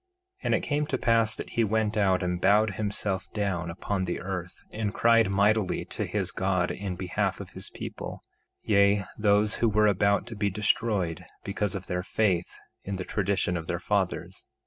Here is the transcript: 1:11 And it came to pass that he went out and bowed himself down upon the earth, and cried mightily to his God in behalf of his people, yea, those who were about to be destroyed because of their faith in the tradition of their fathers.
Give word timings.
1:11 0.39 0.45
And 0.45 0.55
it 0.55 0.61
came 0.63 0.87
to 0.87 0.97
pass 0.97 1.35
that 1.35 1.51
he 1.51 1.63
went 1.63 1.95
out 1.95 2.23
and 2.23 2.41
bowed 2.41 2.71
himself 2.71 3.31
down 3.33 3.69
upon 3.69 4.05
the 4.05 4.19
earth, 4.19 4.63
and 4.73 4.91
cried 4.95 5.29
mightily 5.29 5.85
to 5.85 6.07
his 6.07 6.31
God 6.31 6.71
in 6.71 6.95
behalf 6.95 7.39
of 7.39 7.51
his 7.51 7.69
people, 7.69 8.19
yea, 8.63 9.05
those 9.15 9.57
who 9.57 9.69
were 9.69 9.85
about 9.85 10.25
to 10.25 10.35
be 10.35 10.49
destroyed 10.49 11.23
because 11.43 11.75
of 11.75 11.85
their 11.85 12.01
faith 12.01 12.55
in 12.83 12.95
the 12.95 13.05
tradition 13.05 13.55
of 13.55 13.67
their 13.67 13.77
fathers. 13.79 14.47